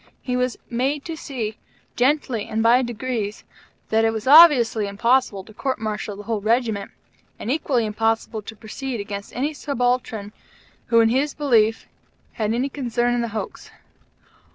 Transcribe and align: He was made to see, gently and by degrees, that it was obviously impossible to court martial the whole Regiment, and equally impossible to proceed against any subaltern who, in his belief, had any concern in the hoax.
He 0.23 0.35
was 0.35 0.57
made 0.67 1.05
to 1.05 1.15
see, 1.15 1.57
gently 1.95 2.47
and 2.47 2.63
by 2.63 2.81
degrees, 2.81 3.43
that 3.89 4.03
it 4.03 4.11
was 4.11 4.25
obviously 4.25 4.87
impossible 4.87 5.43
to 5.43 5.53
court 5.53 5.77
martial 5.77 6.15
the 6.15 6.23
whole 6.23 6.41
Regiment, 6.41 6.89
and 7.37 7.51
equally 7.51 7.85
impossible 7.85 8.41
to 8.41 8.55
proceed 8.55 8.99
against 8.99 9.35
any 9.35 9.53
subaltern 9.53 10.33
who, 10.87 11.01
in 11.01 11.09
his 11.09 11.35
belief, 11.35 11.85
had 12.33 12.51
any 12.51 12.67
concern 12.67 13.13
in 13.13 13.21
the 13.21 13.27
hoax. 13.27 13.69